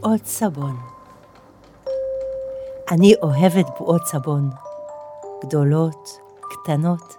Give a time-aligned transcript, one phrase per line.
[0.00, 0.76] בועות סבון.
[2.90, 4.50] אני אוהבת בועות סבון,
[5.44, 7.16] גדולות, קטנות,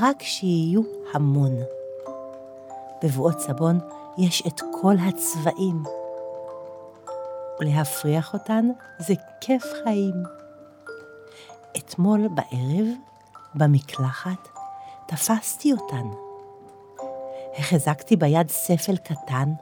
[0.00, 1.56] רק שיהיו המון.
[3.02, 3.78] בבועות סבון
[4.18, 5.82] יש את כל הצבעים,
[7.60, 8.68] ולהפריח אותן
[8.98, 10.14] זה כיף חיים.
[11.76, 12.86] אתמול בערב,
[13.54, 14.48] במקלחת,
[15.06, 16.08] תפסתי אותן.
[17.58, 19.52] החזקתי ביד ספל קטן,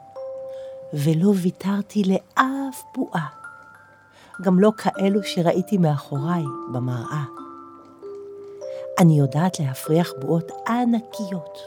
[0.93, 3.27] ולא ויתרתי לאף בועה,
[4.41, 6.43] גם לא כאלו שראיתי מאחוריי
[6.73, 7.23] במראה.
[8.99, 11.59] אני יודעת להפריח בועות ענקיות.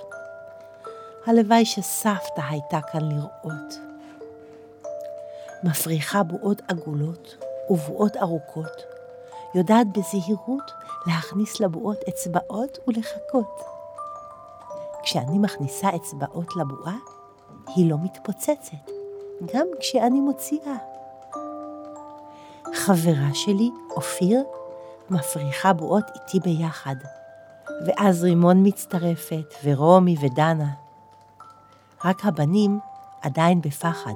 [1.26, 3.74] הלוואי שסבתא הייתה כאן לראות.
[5.64, 7.36] מפריחה בועות עגולות
[7.70, 8.82] ובועות ארוכות,
[9.54, 10.72] יודעת בזהירות
[11.06, 13.60] להכניס לבועות אצבעות ולחכות.
[15.02, 16.96] כשאני מכניסה אצבעות לבועה,
[17.76, 18.95] היא לא מתפוצצת,
[19.44, 20.76] גם כשאני מוציאה.
[22.74, 24.44] חברה שלי, אופיר,
[25.10, 26.94] מפריחה בועות איתי ביחד,
[27.86, 30.70] ואז רימון מצטרפת, ורומי ודנה.
[32.04, 32.78] רק הבנים
[33.22, 34.14] עדיין בפחד.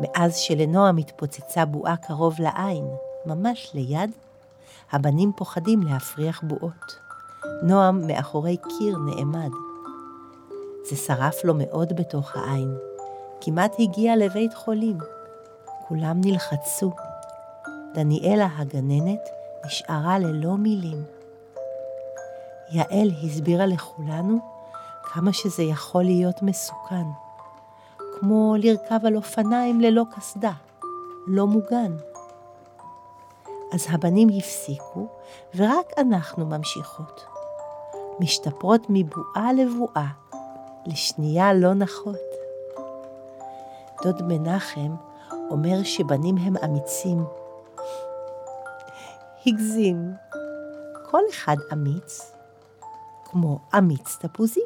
[0.00, 2.86] מאז שלנועם התפוצצה בועה קרוב לעין,
[3.26, 4.10] ממש ליד,
[4.92, 6.98] הבנים פוחדים להפריח בועות.
[7.62, 9.50] נועם מאחורי קיר נעמד.
[10.90, 12.74] זה שרף לו מאוד בתוך העין.
[13.40, 14.98] כמעט הגיע לבית חולים.
[15.88, 16.90] כולם נלחצו.
[17.94, 19.28] דניאלה הגננת
[19.66, 21.04] נשארה ללא מילים.
[22.70, 24.38] יעל הסבירה לכולנו
[25.02, 27.04] כמה שזה יכול להיות מסוכן,
[28.20, 30.52] כמו לרכב על אופניים ללא קסדה,
[31.26, 31.96] לא מוגן.
[33.72, 35.06] אז הבנים הפסיקו,
[35.54, 37.24] ורק אנחנו ממשיכות.
[38.20, 40.08] משתפרות מבועה לבועה,
[40.86, 42.27] לשנייה לא נחות.
[44.02, 44.94] דוד מנחם
[45.50, 47.24] אומר שבנים הם אמיצים.
[49.46, 50.14] הגזים.
[51.10, 52.32] כל אחד אמיץ,
[53.24, 54.60] כמו אמיץ תפוזי.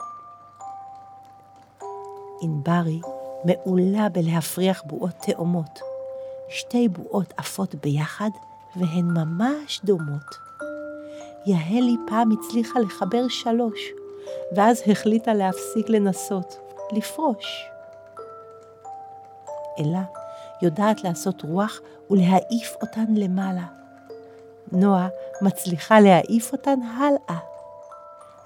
[2.43, 3.01] ענברי
[3.45, 5.81] מעולה בלהפריח בועות תאומות.
[6.49, 8.31] שתי בועות עפות ביחד,
[8.77, 10.37] והן ממש דומות.
[11.47, 13.81] יהלי פעם הצליחה לחבר שלוש,
[14.57, 16.59] ואז החליטה להפסיק לנסות,
[16.93, 17.72] לפרוש.
[19.79, 20.03] אלה
[20.63, 23.67] יודעת לעשות רוח ולהעיף אותן למעלה.
[24.73, 25.09] נועה
[25.43, 27.39] מצליחה להעיף אותן הלאה.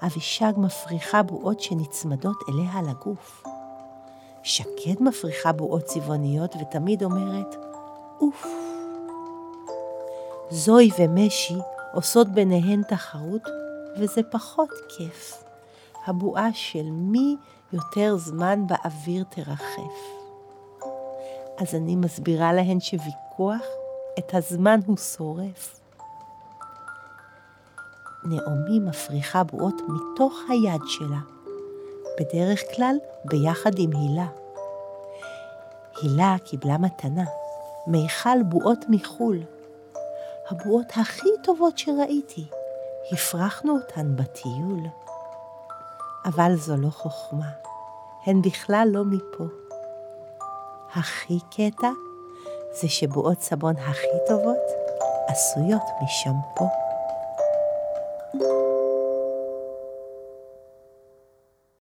[0.05, 3.43] אבישג מפריחה בועות שנצמדות אליה לגוף.
[4.43, 7.55] שקד מפריחה בועות צבעוניות ותמיד אומרת,
[8.21, 8.45] אוף.
[10.49, 11.57] זוהי ומשי
[11.93, 13.41] עושות ביניהן תחרות,
[13.99, 15.43] וזה פחות כיף.
[16.07, 17.35] הבועה של מי
[17.73, 20.17] יותר זמן באוויר תרחף.
[21.57, 23.61] אז אני מסבירה להן שוויכוח
[24.19, 25.79] את הזמן הוא שורף.
[28.25, 31.19] נעמי מפריחה בועות מתוך היד שלה,
[32.19, 32.95] בדרך כלל
[33.25, 34.27] ביחד עם הילה.
[36.01, 37.25] הילה קיבלה מתנה,
[37.87, 39.43] מיכל בועות מחו"ל.
[40.49, 42.47] הבועות הכי טובות שראיתי,
[43.11, 44.79] הפרחנו אותן בטיול.
[46.25, 47.49] אבל זו לא חוכמה,
[48.25, 49.66] הן בכלל לא מפה.
[50.99, 51.89] הכי קטע
[52.81, 54.57] זה שבועות סבון הכי טובות
[55.27, 56.65] עשויות משמפו.
[58.33, 58.66] thank you